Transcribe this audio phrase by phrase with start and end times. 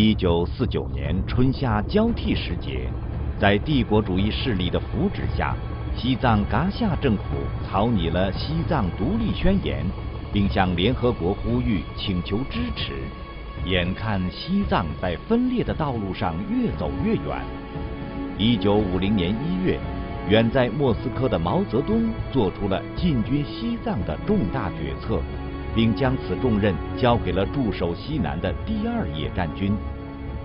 [0.00, 2.88] 一九四九年春夏交替时节，
[3.36, 5.56] 在帝国主义势力的扶植下，
[5.96, 7.22] 西藏噶夏政府
[7.66, 9.84] 草拟了《西藏独立宣言》，
[10.32, 12.92] 并向联合国呼吁请求支持。
[13.64, 17.44] 眼看西藏在分裂的道路上越走越远，
[18.38, 19.80] 一九五零年一月，
[20.28, 25.20] 远在莫斯科的毛泽东做出了进军西藏的重大决策。
[25.74, 29.72] 并将此重任交给了驻守西南的第二野战军。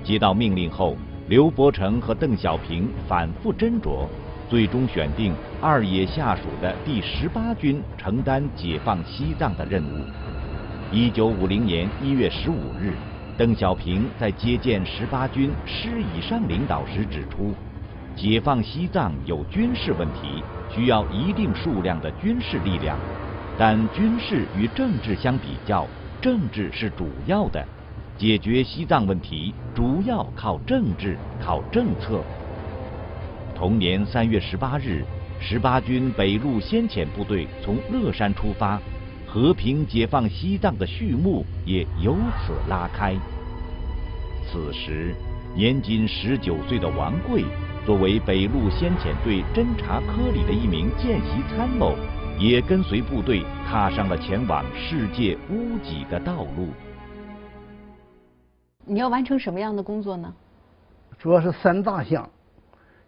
[0.03, 0.95] 接到命令后，
[1.27, 4.07] 刘伯承和邓小平反复斟酌，
[4.49, 10.03] 最终选定二野下属的第十八军承担解放西藏的任务。
[10.91, 12.93] 一九五零年一月十五日，
[13.37, 17.53] 邓小平在接见十八军师以上领导时指出，
[18.15, 22.95] 解放西藏有军事问题，需要一定数量的军事力量。
[23.57, 25.87] 但军事与政治相比较，
[26.19, 27.63] 政治是主要的，
[28.17, 32.21] 解决西藏问题主要靠政治、靠政策。
[33.55, 35.05] 同年三月十八日，
[35.39, 38.81] 十八军北路先遣部队从乐山出发，
[39.27, 43.15] 和平解放西藏的序幕也由此拉开。
[44.51, 45.15] 此时，
[45.55, 47.43] 年仅十九岁的王贵，
[47.85, 51.95] 作为北路先遣队侦察科里的一名见习参谋。
[52.43, 56.67] 也跟随部队踏上了前往世界屋脊的道路。
[58.83, 60.33] 你要完成什么样的工作呢？
[61.17, 62.29] 主要是三大项，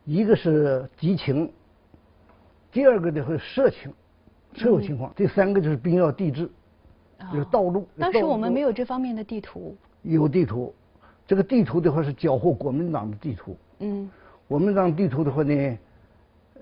[0.05, 1.51] 一个是敌情，
[2.71, 3.91] 第二个呢是社情，
[4.53, 6.49] 社会情况，第三个就是兵要地质，
[7.33, 7.85] 就是道路。
[7.99, 9.75] 当时我们没有这方面的地图。
[10.03, 10.73] 有地图，
[11.27, 13.57] 这个地图的话是缴获国民党的地图。
[13.79, 14.09] 嗯。
[14.47, 15.77] 国民党地图的话呢？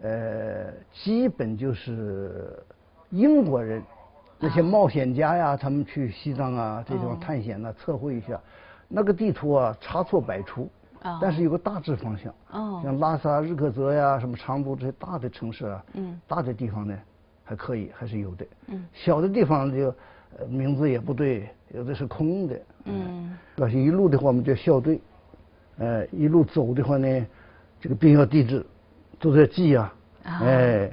[0.03, 2.61] 呃，基本就是
[3.09, 3.81] 英国人
[4.37, 8.37] 那些冒险家呀，他们去西藏啊这地方探险呢，测绘一下，
[8.89, 10.69] 那个地图啊差错百出，
[11.21, 12.33] 但是有个大致方向。
[12.51, 12.81] 哦。
[12.83, 16.93] 像拉萨、日喀则呀，什么昌都这些大的城市啊，嗯，大的地方呢
[17.45, 18.45] 还可以，还是有的。
[18.67, 18.85] 嗯。
[18.91, 19.95] 小的地方就
[20.49, 22.59] 名字也不对，有的是空的。
[22.83, 23.37] 嗯。
[23.57, 24.99] 而且一路的话，我们叫校对，
[25.77, 27.25] 呃，一路走的话呢，
[27.79, 28.65] 这个兵要地质。
[29.23, 29.93] 都在记呀，
[30.25, 30.91] 哎，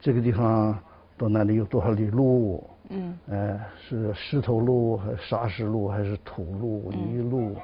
[0.00, 0.76] 这个地方
[1.16, 2.68] 到那里有多少里路？
[2.88, 7.54] 嗯，哎，是石头路还是沙石路还是土路泥路？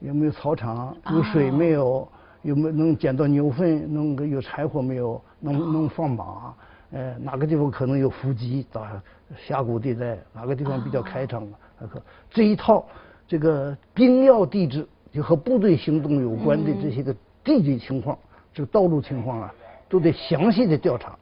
[0.00, 0.96] 有没有草场？
[1.10, 2.08] 有水没有？
[2.40, 3.92] 有没有能捡到牛粪？
[3.92, 5.22] 能有柴火没有？
[5.38, 6.54] 能能放马？
[6.94, 8.66] 哎，哪个地方可能有伏击？
[8.72, 8.90] 打
[9.36, 10.16] 峡谷地带？
[10.32, 11.46] 哪个地方比较开敞？
[11.78, 12.86] 还可这一套
[13.28, 17.14] 这个兵要地质，就和部队行动有关的这些个
[17.44, 18.16] 地理情况。
[18.54, 19.54] 这个道路情况啊，
[19.88, 21.16] 都得详细的调查，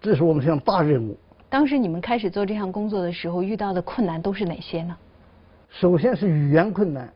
[0.00, 1.16] 这是我们项大任务。
[1.48, 4.96] 当时你们开始做这项工作的时候，遇到的困难都是哪些呢？
[5.68, 7.08] 首先是语言困难，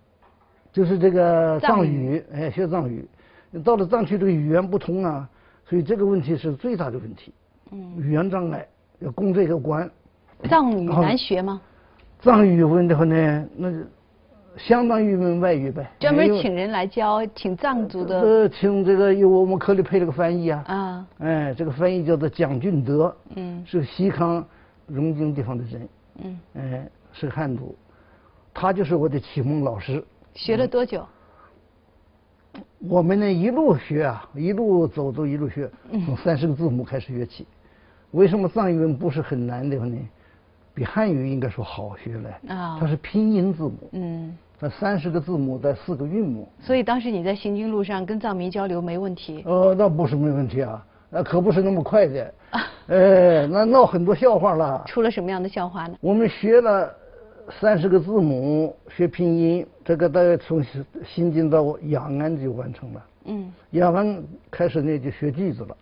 [0.73, 3.05] 就是这个藏语，哎，学藏语，
[3.65, 5.29] 到了藏区这个语言不通啊，
[5.65, 7.33] 所以这个问题是最大的问题。
[7.73, 7.97] 嗯。
[7.99, 8.67] 语言障碍
[9.01, 9.91] 要攻这个关。
[10.49, 11.61] 藏语难学吗？
[12.21, 13.73] 藏语问的话呢，那。
[14.57, 18.21] 相当于一门外语呗，专门请人来教，请藏族的。
[18.21, 20.65] 呃，请这个有我们科里配了个翻译啊。
[20.67, 21.07] 啊。
[21.19, 23.15] 哎，这个翻译叫做蒋俊德。
[23.37, 23.65] 嗯。
[23.65, 24.45] 是西康
[24.87, 25.89] 荣京地方的人。
[26.25, 26.41] 嗯。
[26.55, 27.77] 哎，是汉族，
[28.53, 30.05] 他就是我的启蒙老师。
[30.35, 31.07] 学了多久？
[32.81, 35.71] 我们呢一路学啊，一路走都一路学，
[36.05, 37.47] 从三十个字母开始学起。
[38.11, 39.97] 为什么藏语文不是很难的呢？
[40.79, 42.55] 比汉语应该说好学嘞。
[42.55, 42.79] 啊。
[42.79, 43.75] 它是拼音字母。
[43.93, 44.39] 嗯。
[44.61, 49.43] 它三十个字母带四个韵母，所以当时你在行军路上跟藏民交流没问题。
[49.47, 52.35] 呃，那不是没问题啊，那可不是那么快的。
[52.51, 54.83] 啊哎，那闹很多笑话了。
[54.87, 55.97] 出了什么样的笑话呢？
[56.01, 56.93] 我们学了
[57.61, 60.65] 三十个字母，学拼音，这个大概从
[61.05, 63.07] 新津到雅安就完成了。
[63.27, 63.53] 嗯。
[63.71, 64.21] 雅安
[64.51, 65.77] 开始呢就学句子了，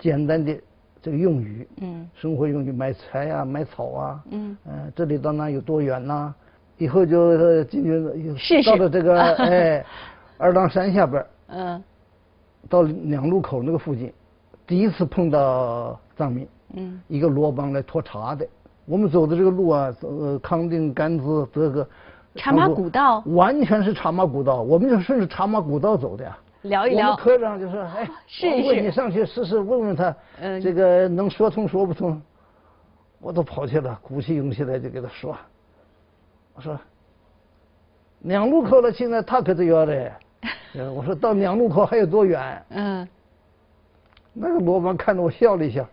[0.00, 0.56] 简单的
[1.02, 1.66] 这个用语。
[1.80, 2.08] 嗯。
[2.14, 4.24] 生活用语，买菜啊，买草啊。
[4.30, 4.56] 嗯。
[4.66, 6.34] 嗯，这里到那有多远呐？
[6.78, 7.84] 以后就进
[8.36, 9.84] 去到了这个 哎，
[10.38, 11.82] 二郎山下边嗯，
[12.68, 14.12] 到两路口那个附近，
[14.66, 16.48] 第一次碰到藏民。
[16.74, 17.00] 嗯。
[17.08, 18.46] 一个罗帮来拖茶的，
[18.86, 21.86] 我们走的这个路啊，呃，康定甘孜德格。
[22.36, 23.22] 茶马古道。
[23.26, 26.38] 完全是茶马古道，我们就顺着茶马古道走的呀。
[26.62, 27.10] 聊一聊。
[27.10, 28.80] 我们科长就说：“哎， 试一试。
[28.80, 30.14] 你上去试试，问问他，
[30.62, 32.20] 这个能说通说不通？”
[33.20, 35.36] 我都跑去了，鼓起勇气来就给他说。
[36.54, 36.78] 我说，
[38.20, 40.12] 两路口了，现在他可得要嘞。
[40.94, 42.64] 我说到两路口还有多远？
[42.70, 43.08] 嗯。
[44.32, 45.84] 那个罗班看着我笑了一下，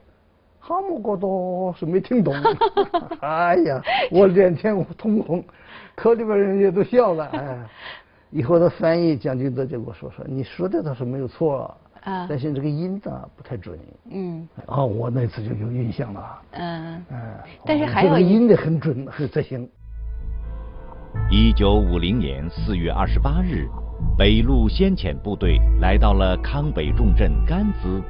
[0.59, 2.33] 哈姆过多是没听懂。
[3.19, 3.81] 哎呀，
[4.11, 5.43] 我脸前通红，
[5.95, 7.25] 科里边人也都笑了。
[7.33, 7.57] 哎，
[8.29, 13.79] 以后的翻译蒋经德就跟我说说，你说的倒是没有错，啊，但是这个音字不太准。
[14.11, 14.47] 嗯。
[14.65, 16.41] 啊，我那次就有印象了。
[16.51, 17.05] 嗯。
[17.09, 17.17] 嗯。
[17.65, 19.67] 但是还有音的很准，很才行。
[21.31, 23.67] 一九五零年四月二十八日，
[24.17, 28.01] 北路先遣部队来到了康北重镇甘孜。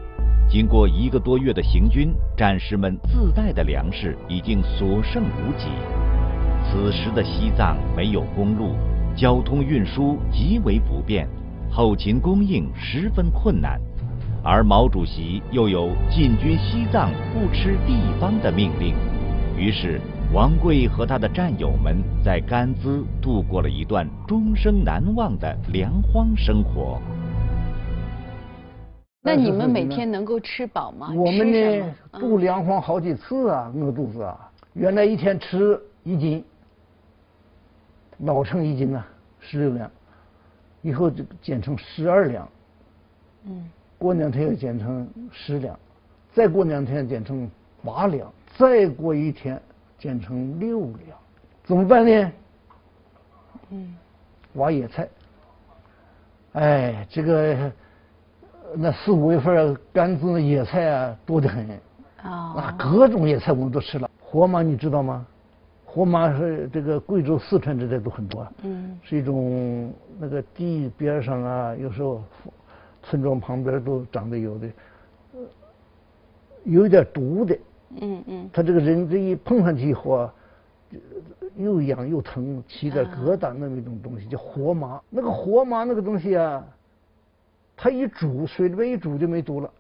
[0.49, 5.67] 经过一个多月的行军，战士们自带的粮食已经所剩无几。
[6.65, 8.75] 此时的西藏没有公路，
[9.17, 11.27] 交通运输极为不便，
[11.71, 13.81] 后勤供应十分困难。
[14.43, 18.93] 而毛主席又有进军西藏不吃地方的命令，
[19.57, 19.99] 于是。
[20.33, 27.01] 王贵和他的战友们在甘孜度过了一段终生难忘的粮荒生活。
[29.21, 31.13] 那你们每天能够吃饱吗？
[31.15, 34.37] 我们呢，度粮荒好几次啊，饿肚子啊。
[34.73, 36.43] 原来一天吃一斤，
[38.19, 39.03] 老称一斤呢，
[39.39, 39.89] 十六两，
[40.81, 42.47] 以后就减成十二两。
[43.45, 43.69] 嗯。
[43.97, 45.77] 过两天又减成十两，
[46.33, 47.49] 再过两天减成
[47.83, 49.61] 八两，再过一天。
[49.99, 51.17] 减成六两，
[51.63, 52.31] 怎么办呢？
[53.71, 53.95] 嗯，
[54.53, 55.09] 挖野菜。
[56.53, 57.71] 哎，这个
[58.75, 61.67] 那四五月份甘孜的野菜啊多得很。
[62.21, 62.53] 啊。
[62.55, 64.07] 那各种野菜我们都吃了。
[64.21, 65.25] 活麻你知道吗？
[65.97, 68.47] 活麻是这个贵州、四川这带都很多。
[68.61, 68.99] 嗯。
[69.01, 72.23] 是一种那个地边上啊，有时候
[73.01, 74.69] 村庄旁边都长得有的，
[76.65, 77.57] 有点毒的。
[77.99, 80.33] 嗯嗯，他这个人这一碰上去以后啊，
[81.55, 85.01] 又痒又疼，起点疙瘩那么一种东西叫活麻。
[85.09, 86.63] 那个活麻那个东西啊，
[87.75, 89.73] 它一煮水里边一煮就没毒了。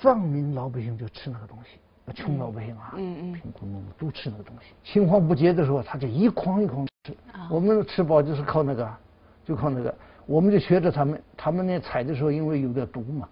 [0.00, 1.78] 藏民老百姓就吃那个东西，
[2.12, 4.74] 穷老百姓啊，嗯嗯，贫苦农民都吃那个东西。
[4.84, 7.16] 青黄不接的时候，他就一筐一筐吃。
[7.50, 8.96] 我们吃饱就是靠那个，
[9.44, 9.94] 就靠那个。
[10.26, 13.28] 我们就学着他们，他们呢采的时候因为有点毒嘛。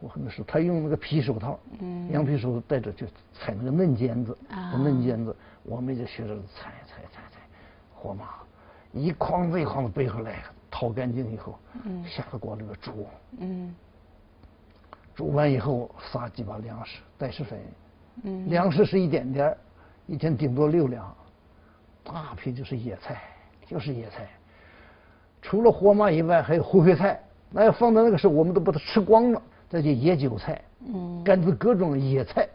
[0.00, 4.36] 我很多时候，他用那个皮手套，嗯羊皮手套戴着就采那个嫩尖子，
[4.82, 7.38] 嫩尖子，我们就学着采采采采，
[7.94, 8.30] 活麻，
[8.92, 13.06] 一筐子一筐子背回来，掏干净以后，嗯下到锅里边煮，
[13.40, 13.74] 嗯
[15.14, 17.60] 煮完以后撒几把粮食，带食粉，
[18.48, 19.56] 粮食是一点点，
[20.06, 21.14] 一天顶多六两，
[22.04, 23.22] 大批就是野菜，
[23.66, 24.28] 就是野菜，
[25.40, 27.20] 除了活麻以外，还有灰灰菜，
[27.50, 29.42] 那要放到那个时候，我们都把它吃光了。
[29.68, 30.60] 再就野韭菜，
[30.92, 32.48] 嗯，甘孜各种野菜，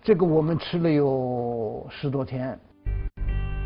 [0.00, 2.56] 这个我们吃了有十多天。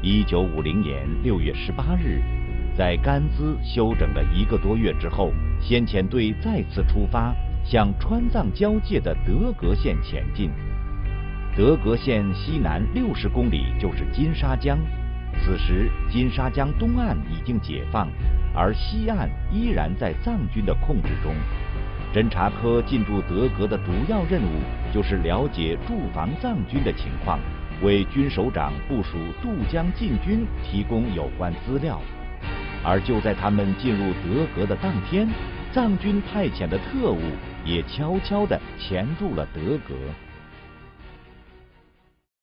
[0.03, 2.23] 一九五零年六月十八日，
[2.75, 5.31] 在甘孜休整了一个多月之后，
[5.61, 10.51] 先遣队再次出发，向川藏交界的德格县前进。
[11.55, 14.79] 德格县西南六十公里就是金沙江，
[15.45, 18.09] 此时金沙江东岸已经解放，
[18.55, 21.35] 而西岸依然在藏军的控制中。
[22.11, 24.63] 侦察科进驻德格的主要任务
[24.95, 27.39] 就是了解驻防藏军的情况，
[27.83, 32.01] 为军首长部署渡江进军提供有关资料。
[32.83, 35.29] 而就在他们进入德格的当天，
[35.71, 37.21] 藏军派遣的特务
[37.63, 39.95] 也悄悄地潜入了德格。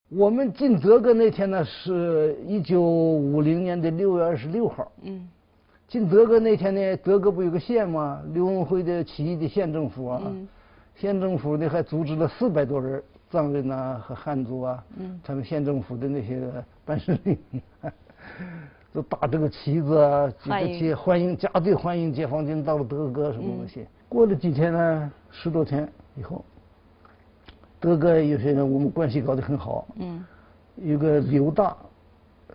[0.09, 4.91] 我们进德格那天呢，是一九五零年的六月二十六号。
[5.03, 5.29] 嗯。
[5.87, 8.21] 进德格那天呢，德格不有个县吗？
[8.31, 10.21] 刘文辉的起义的县政府啊，
[10.95, 14.83] 县政府呢还组织了四百多人，藏人呐和汉族啊，
[15.23, 16.41] 他们县政府的那些
[16.85, 17.37] 办事令，
[18.93, 23.85] 都打这个旗子啊，几个旗欢迎加队欢迎解放军到了德格什么东西。
[24.07, 26.45] 过了几天呢，十多天以后，
[27.79, 30.25] 德哥有些人我们关系搞得很好，嗯
[30.75, 31.75] 有个刘大，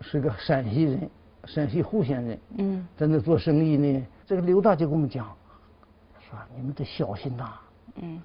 [0.01, 1.09] 是个陕西人。
[1.47, 4.03] 陕西户县人，嗯，在那做生意呢。
[4.25, 5.27] 这个刘大就跟我们讲，
[6.27, 7.53] 说你们得小心呐，
[7.97, 8.19] 嗯，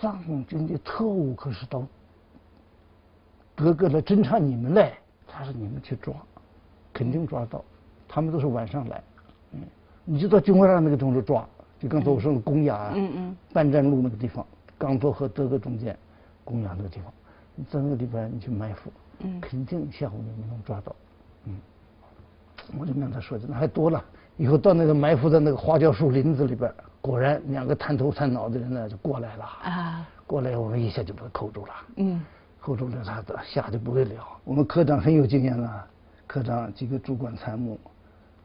[0.00, 1.86] 藏军的特务可是到
[3.54, 4.94] 德哥来侦察你们来。
[5.26, 6.14] 他说你们去抓，
[6.90, 7.62] 肯定抓到。
[8.08, 9.04] 他们都是晚上来，
[9.52, 9.60] 嗯，
[10.06, 11.46] 你就到军火站那个地方抓。
[11.78, 14.46] 就刚才我说的公雅，嗯嗯，半站路那个地方，
[14.78, 15.96] 刚做和德格中间，
[16.44, 17.12] 公雅那个地方，
[17.54, 20.94] 你在那个地方你去埋伏，嗯，肯定下午你能抓到，
[21.44, 21.56] 嗯。
[22.76, 24.02] 我就跟他说的那还多了，
[24.36, 32.20] 以后到那个埋伏在那个花椒树林子里边，果然两个探头探脑的人呢就过来了啊，过来我们一下就把他扣住了，嗯，
[32.60, 34.26] 扣住了他吓得不得了。
[34.42, 35.86] 我们科长很有经验了，
[36.26, 37.78] 科长几个主管参谋，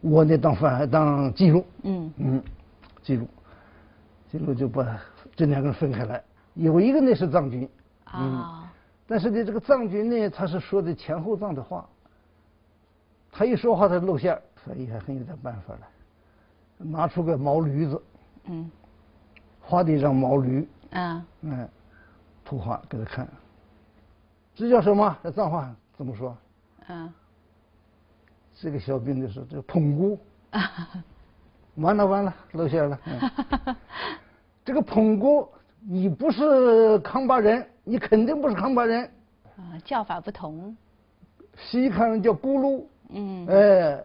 [0.01, 2.43] 我呢当反当记录，嗯嗯，
[3.01, 3.27] 记录，
[4.31, 4.85] 记录就把
[5.35, 6.23] 这两个人分开来，
[6.53, 7.67] 有一个呢是藏军
[8.05, 8.71] 啊，
[9.07, 11.87] 但是呢这个藏军呢他是说的前后藏的话。
[13.33, 15.87] 他一说话，他露馅儿，所以还很有点办法了。
[16.77, 18.01] 拿出个毛驴子，
[18.43, 18.69] 嗯，
[19.61, 21.69] 画的一张毛驴，啊，嗯，
[22.43, 23.25] 图画给他看，
[24.53, 25.17] 这叫什么？
[25.23, 26.37] 这藏话怎么说？
[26.89, 27.13] 嗯，
[28.59, 30.19] 这个小兵就说：“这捧骨。
[31.75, 32.99] ”完了完了，露馅了。
[34.71, 35.45] 这个捧姑，
[35.81, 39.03] 你不是康巴人，你肯定不是康巴人。
[39.57, 40.73] 啊，叫法不同。
[41.57, 42.85] 西康人叫咕噜。
[43.09, 43.45] 嗯。
[43.47, 44.01] 哎。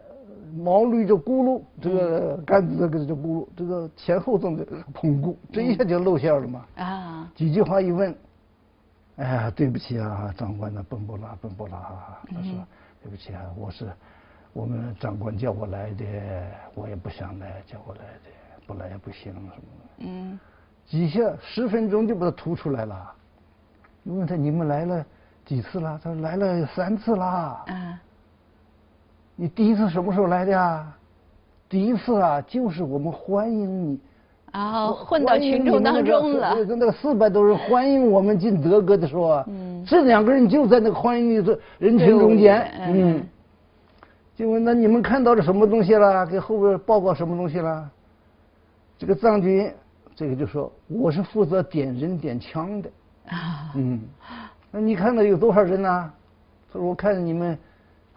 [0.57, 6.65] 毛驴叫咕噜，这个杆子这个叫咕噜，这个前后正的捧姑，这一下就露馅了嘛。
[6.75, 7.31] 啊。
[7.33, 8.13] 几句话一问，
[9.15, 11.77] 哎呀，对不起啊，长官呐，奔波拉，奔波拉。
[12.27, 12.51] 他说
[13.01, 13.89] ：“对不起啊，我是
[14.51, 16.05] 我们长官叫我来的，
[16.75, 20.37] 我也不想来，叫我来的，不来也不行什么的。”嗯。
[20.87, 23.13] 几下十分钟就把他吐出来了。
[24.05, 25.05] 问他你们来了
[25.45, 25.99] 几次了？
[26.03, 27.63] 他说来了三次啦。
[27.67, 27.97] 嗯。
[29.35, 30.87] 你第一次什么时候来的呀？
[31.69, 33.99] 第一次啊，就是我们欢迎你，
[34.51, 36.55] 啊，混到群众当中了。
[36.63, 39.45] 那个四百多人欢迎我们进德哥的时候啊，
[39.85, 43.23] 这两个人就在那个欢迎的人群中间，嗯，
[44.35, 46.25] 就问那你们看到了什么东西了？
[46.25, 47.91] 给后边报告什么东西了？
[48.97, 49.71] 这个藏军，
[50.17, 52.89] 这个就说我是负责点人点枪的，
[53.27, 54.01] 啊，嗯，
[54.71, 56.11] 那你看到有多少人呢？
[56.73, 57.57] 他说我看你们。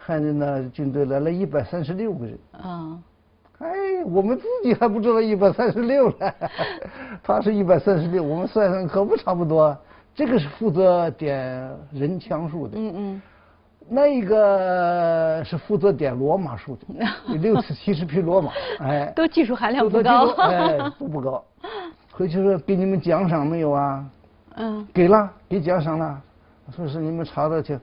[0.03, 2.35] 汉人呢，军队来了一百三十六个人。
[2.53, 2.97] 啊，
[3.59, 3.69] 哎，
[4.03, 6.33] 我们自己还不知道一百三十六呢，
[7.21, 9.77] 他是一百三十六，我们算算可不差不多。
[10.15, 11.37] 这个是负责点
[11.91, 12.79] 人枪数的。
[12.79, 13.21] 嗯嗯。
[13.87, 16.87] 那一个是负责点罗马数的，
[17.37, 18.51] 六次七十匹罗马。
[18.79, 19.13] 哎。
[19.15, 20.31] 都技术含量不高。
[20.31, 21.45] 哎，都不高。
[22.11, 24.09] 回去说给你们奖赏没有啊？
[24.55, 24.87] 嗯。
[24.93, 26.21] 给了，给奖赏了。
[26.75, 27.79] 说是你们查到去。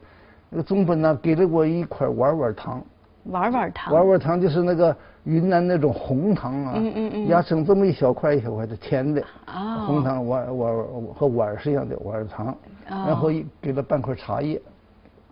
[0.51, 2.83] 那个总本呢给了我一块碗碗糖，
[3.25, 10.75] 碗碗糖，碗碗糖就是那个云南那种红糖啊，嗯嗯嗯，压成这么一小块一小块的甜的，啊，红糖碗碗
[11.15, 12.57] 和碗是一样的碗糖，
[12.87, 13.29] 然后
[13.61, 14.59] 给了半块茶叶，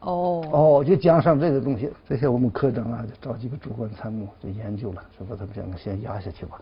[0.00, 6.60] 哦，哦，就奖赏这个东西，这些我们科长啊就找几个主管参谋就研究了，说把他们两个先压下去吧，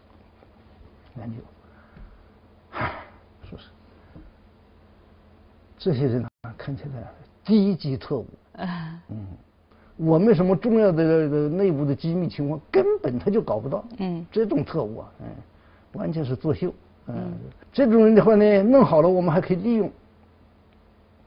[1.19, 1.39] 研究，
[2.71, 2.93] 唉，
[3.43, 3.65] 说是
[5.85, 7.05] 这些人啊看起来
[7.45, 8.27] 低级特务。
[8.57, 9.27] 啊，嗯，
[9.99, 15.27] 我们什么重要的内部的机密情况根本他就搞不到，嗯，这种特务啊，嗯，
[15.93, 16.73] 完全是作秀，
[17.09, 17.35] 嗯，
[17.71, 19.93] 这种人的话呢，弄好了我们还可以利用，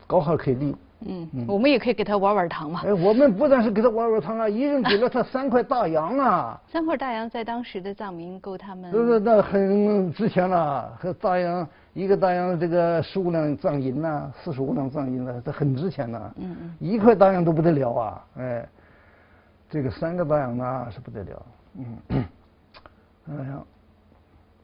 [0.08, 0.78] 搞好可以利用。
[1.00, 2.82] 嗯，我们也可以给他玩玩糖嘛。
[2.84, 6.60] 哎，我们不但是给他玩玩糖啊，一人给了他三块大洋啊。
[6.68, 8.89] 三块大洋在当时的藏民够他们。
[8.92, 16.34] 那那那很值钱了，和大洋一个大洋这个十五两藏银呐，四十五两藏银呐，这很值钱的。
[16.38, 16.75] 嗯嗯。
[16.80, 18.68] 一块大洋都不得了啊，哎，
[19.70, 21.46] 这个三个大洋呢是不得了。
[21.75, 22.25] 嗯。
[23.30, 23.62] 哎呀，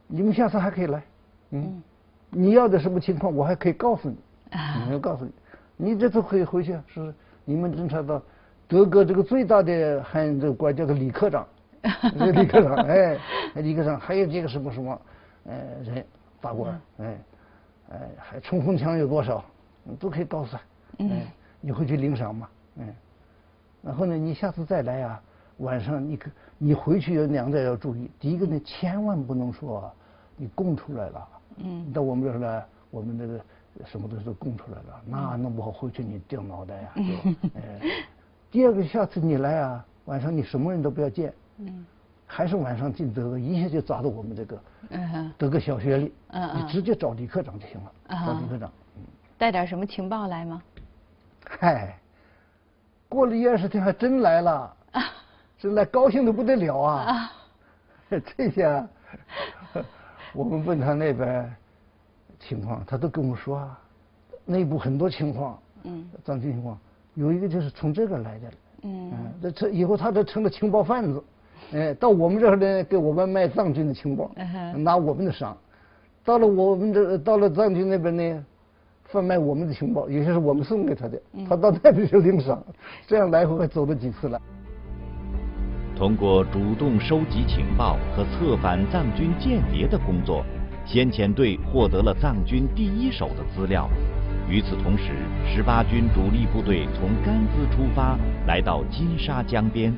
[0.08, 1.04] 你们下次还可以来。
[1.52, 1.84] 嗯。
[2.32, 4.18] 你要的什么情况，我还可以告诉你。
[4.58, 4.88] 啊。
[4.92, 5.32] 我告诉你。
[5.76, 7.14] 你这次可以回去，是
[7.46, 8.22] 你们侦察到
[8.68, 11.46] 德国这个最大的汉这个官叫做李科长，
[12.16, 13.18] 李科长，哎，
[13.56, 15.02] 李科长还有这个什么什么，
[15.46, 16.06] 呃，人
[16.40, 17.18] 大官，哎，
[17.90, 19.44] 哎，还冲锋枪有多少，
[20.00, 20.62] 都可以告诉他，
[21.00, 21.22] 嗯，
[21.60, 22.48] 你会去领赏吗？
[22.78, 22.88] 嗯，
[23.82, 25.22] 然后呢，你下次再来啊，
[25.58, 29.92] 晚上你可你回去有两点要注意，第一个呢，千万不能说
[30.38, 31.28] 你供出来了，
[31.58, 33.40] 嗯，到我们这儿来，我们这个。
[33.86, 36.92] 什么东西都供出来了，那弄不好回去你掉脑袋呀！
[37.56, 38.06] 哎，
[38.52, 41.86] 第二个，下次你来啊，晚上你什么人都不要见，嗯，
[42.28, 44.62] 还是晚上进德哥，一下就砸到我们这个
[45.38, 49.02] 德哥小学里，嗯嗯，你直接找李科长就行了，找李科长，嗯，
[49.38, 50.62] 带点什么情报来吗？
[51.60, 51.98] 嗨，
[53.10, 54.78] 过了一二十天还真来了，
[55.58, 57.32] 真来高兴的不得了啊！
[58.38, 58.88] 这下
[60.34, 61.56] 我们问他那边。
[62.48, 63.80] 情况他都跟我说啊，
[64.46, 66.78] 内部很多情况，嗯，藏军情况，
[67.16, 68.52] 有一个就是从这个来的，
[68.84, 71.24] 嗯，这这以后他这成了情报贩子，
[71.74, 74.30] 哎，到我们这儿呢给我们卖藏军的情报，
[74.76, 75.58] 拿我们的赏，
[76.24, 78.46] 到了我们这到了藏军那边呢，
[79.06, 82.62] 贩卖我们的情报，有些是我们送给他的，他到那边去领赏，
[83.08, 84.42] 这样来回还走了几次了。
[85.96, 90.44] 通过主动收集情报和策反藏军间谍的工作。
[90.86, 93.90] 先遣队获得了藏军第一手的资料。
[94.50, 95.14] 与此同时，
[95.46, 99.94] 十八军主力部队从甘孜出发，来到金沙江边。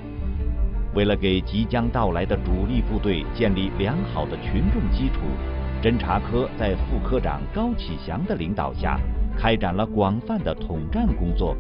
[0.94, 5.22] 为了给即将到来的主力部队建立良好的群众基础，
[5.82, 9.00] 侦察科在副科长高启祥的领导下，
[9.38, 11.58] 开展了广泛的统战工作，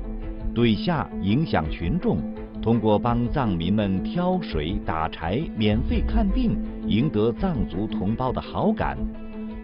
[0.53, 2.17] 对下影响群众，
[2.65, 6.57] 通过帮藏民们挑水、打柴、免费看病，
[6.87, 8.97] 赢得藏族同胞的好感；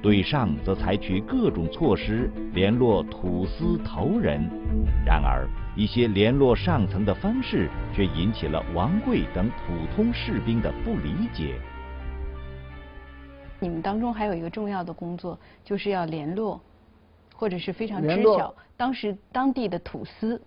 [0.04, 4.48] 对上则采取各种措施联络土司头人。
[5.04, 11.60] 然而，一些联络上层的方式却引起了王贵等普通士兵的不理解。
[13.60, 16.62] 你们当中还有一个重要的工作，就是要联络，
[17.36, 20.40] 或者是非常知晓当时当地的土司。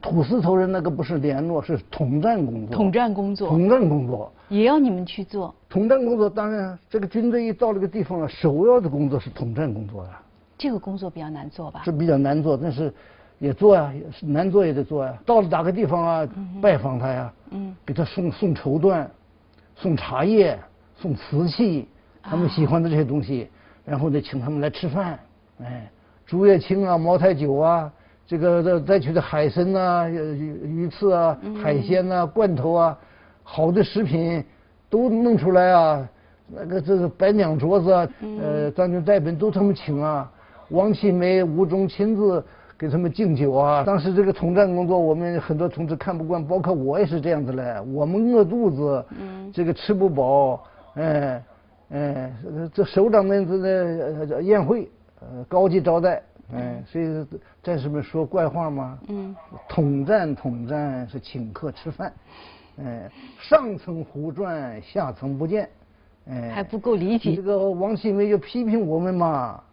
[0.00, 2.76] 土司头人那个不是联络，是统战工作。
[2.76, 3.48] 统战工作。
[3.48, 4.32] 统战工作。
[4.48, 5.54] 也要你们去做。
[5.68, 10.22] 统战工作当然，这个军队一到那个地方了，首要的工作是统战工作啊。
[10.58, 11.82] 这个工作比较难做吧？
[11.84, 12.92] 是比较难做，但是
[13.38, 15.16] 也做呀，难做也得做呀。
[15.24, 16.28] 到了哪个地方啊，
[16.60, 19.06] 拜访他呀，嗯，给他送送绸缎，
[19.76, 20.58] 送茶叶，
[20.96, 21.88] 送瓷器，
[22.22, 23.48] 他们喜欢的这些东西，
[23.84, 25.18] 然后呢，请他们来吃饭，
[25.60, 25.90] 哎，
[26.26, 27.92] 竹叶青啊，茅台酒啊。
[28.26, 32.98] 这个再再取的海参啊、鱼鱼刺啊、海鲜呐、罐头啊，
[33.42, 34.42] 好的食品
[34.88, 36.08] 都弄出来啊。
[36.48, 38.08] 那个这个白娘桌子啊，
[38.40, 40.30] 呃，张军代本都他们请啊。
[40.70, 42.42] 王启梅、吴忠亲自
[42.78, 43.84] 给他们敬酒啊。
[43.84, 47.78] 当时这个统战工作，我们很多同志看不惯，包括我也是这样子嘞。
[47.92, 49.04] 我们饿肚子，
[49.52, 50.64] 这个吃不饱，
[50.94, 51.42] 哎
[51.90, 52.32] 哎，
[52.72, 54.90] 这首长们这个宴会，
[55.20, 56.22] 呃，高级招待。
[56.52, 57.26] 哎，所以
[57.62, 58.98] 战士们说怪话吗？
[59.08, 59.34] 嗯，
[59.66, 62.12] 统战统战是请客吃饭，
[62.78, 63.10] 哎，
[63.40, 65.68] 上层胡转，下层不见，
[66.28, 67.34] 哎，还不够理解。
[67.34, 69.64] 这个王启梅就批评我们嘛，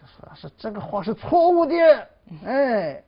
[0.00, 1.74] 就说是这个话是错误的，
[2.46, 3.02] 哎，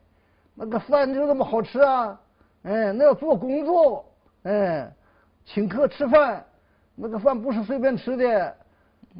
[0.54, 2.20] 那个饭就那么好吃啊，
[2.64, 4.04] 哎，那要做工作，
[4.42, 4.92] 哎，
[5.46, 6.44] 请客吃饭，
[6.94, 8.56] 那个饭不是随便吃的，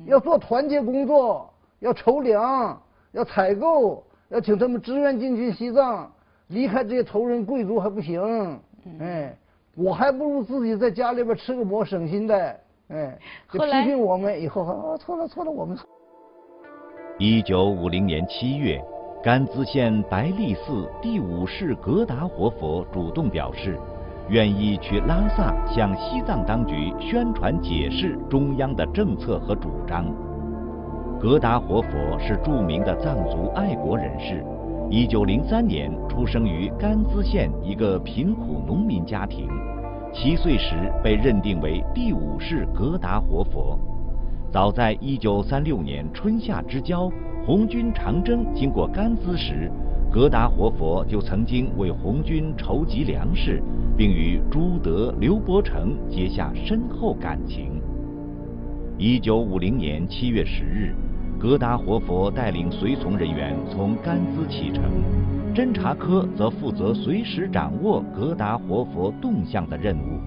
[0.05, 2.79] 要做团结工作，要筹粮。
[3.13, 6.11] 要采购，要请他们支援进军西藏，
[6.49, 8.61] 离开这些头人贵族还不行。
[9.01, 9.35] 哎，
[9.75, 12.57] 我还不如自己在家里边吃个馍省心的。
[12.89, 13.19] 哎，
[13.51, 15.87] 就批评我们以后，啊，错了错了，我们错。
[17.19, 18.83] 一九五零年七月，
[19.23, 23.79] 甘孜县白利寺第五世格达活佛主动表示，
[24.29, 30.07] 愿意去拉萨向西藏当局宣传解释中央的政策和主张。
[31.21, 34.45] 格达活佛是著名的藏族爱国人士。
[34.89, 39.49] 一九零三年出生于甘孜县一个贫苦农民家庭，
[40.15, 43.77] 七岁时被认定为第五世格达活佛。
[44.53, 47.11] 早在一九三六年春夏之交，
[47.45, 49.69] 红军长征经过甘孜时，
[50.13, 53.61] 格达活佛就曾经为红军筹集粮食，
[53.97, 57.83] 并与朱德、刘伯承结下深厚感情。
[58.97, 60.95] 一九五零年七月十日。
[61.41, 64.83] 格达活佛带领随从人员从甘孜启程，
[65.55, 70.19] 侦察科则负责随时掌握格达活佛动向的任务。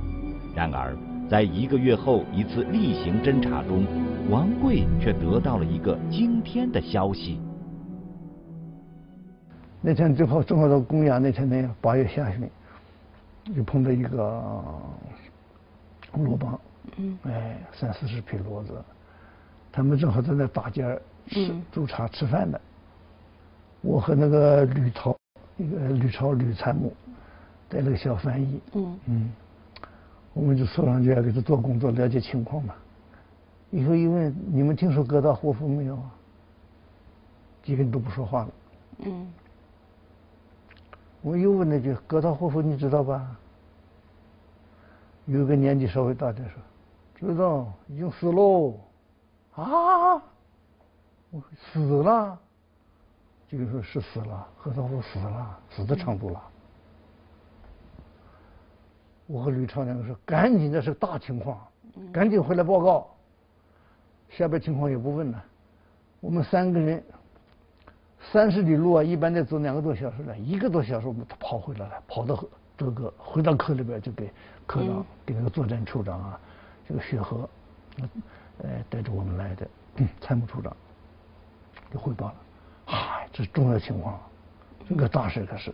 [0.56, 0.96] 然而，
[1.30, 3.86] 在一个月后一次例行侦查中，
[4.30, 7.42] 王贵却得到了一个惊天的消息。
[9.82, 12.50] 那天正好正好到公羊那天呢，八月下旬，
[13.54, 14.42] 就碰到一个
[16.14, 16.58] 骡帮，
[16.96, 18.82] 嗯，哎，三四十匹骡子。
[19.72, 22.60] 他们正好在那大街吃煮茶吃饭呢。
[23.82, 25.18] 我和那个吕超，
[25.58, 26.92] 一个吕超吕参谋，
[27.70, 28.62] 带了个小翻译。
[28.74, 29.32] 嗯嗯，
[30.34, 32.76] 我们就凑上去给他做工作，了解情况嘛。
[33.70, 36.12] 以后一问，你们听说格达活佛没有啊？
[37.64, 38.50] 几个人都不说话了。
[39.06, 39.34] 嗯。
[41.22, 43.26] 我又问那句：格达活佛你知道吧？
[45.28, 48.76] 有一个年纪稍微大点说：知道，已经死喽。
[49.64, 50.22] 啊！
[51.30, 52.38] 我死了，
[53.48, 56.42] 这个说是死了，何道我死了，死的程度了。
[59.28, 61.58] 我和吕超两个说：“赶紧，这是大情况，
[62.12, 63.08] 赶紧回来报告。”
[64.30, 65.44] 下边情况也不问了。
[66.20, 67.02] 我们三个人，
[68.32, 72.44] 三十里路啊，一般得走两个多小时了，一个多小时我们跑回来了，跑到
[72.78, 74.30] 这个回到科里边就给
[74.66, 76.40] 科长，给那个作战处长啊，
[76.88, 77.50] 这个雪河。
[78.64, 79.68] 哎，带着我们来的
[80.20, 80.76] 参谋处长
[81.92, 82.36] 就汇报了，
[82.86, 84.20] 嗨，这是重要情况，
[84.88, 85.74] 这个大事可是，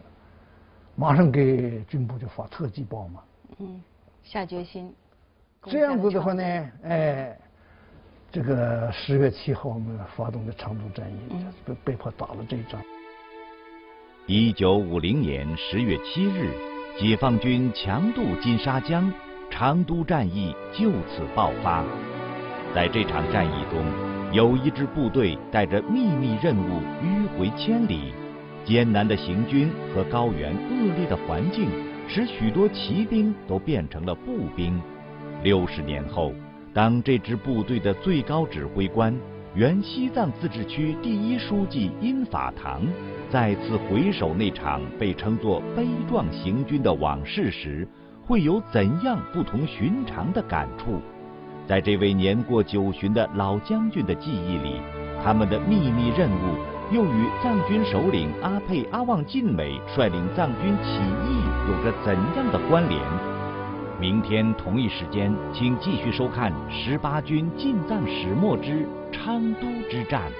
[0.95, 3.23] 马上给军部就发特级报嘛。
[3.59, 3.81] 嗯，
[4.23, 4.93] 下决心。
[5.63, 7.37] 这样子的话呢，哎，
[8.31, 12.81] 这个十月七号我们发动的长途战役，被被迫打了这一仗。
[14.25, 16.53] 一九五零年十月七日，
[16.99, 19.11] 解放军强渡金沙江，
[19.49, 21.83] 长都战役就此爆发。
[22.77, 23.83] 在这场战役中，
[24.31, 28.13] 有一支部队带着秘密任务迂回千里，
[28.63, 31.71] 艰难的行军和高原恶劣的环境，
[32.07, 34.79] 使许多骑兵都变成了步兵。
[35.41, 36.31] 六十年后，
[36.71, 39.11] 当这支部队的最高指挥官、
[39.55, 42.83] 原西藏自治区第一书记殷法堂
[43.27, 47.87] 再次回首那场被称作“悲壮行军”的往事时，
[48.23, 51.01] 会有怎样不同寻常的感触？
[51.67, 54.79] 在这位年过九旬的老将军的记忆里，
[55.21, 56.55] 他们的秘密任务
[56.93, 63.01] 又与藏军首领阿沛阿旺晋美率领藏军起义有着怎样的关联？
[63.99, 70.31] 明天同一时间，请继续收看十八军进藏始末之昌都之战。